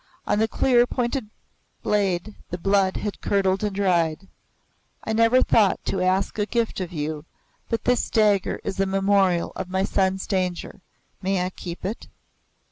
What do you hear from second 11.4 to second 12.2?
I keep it?"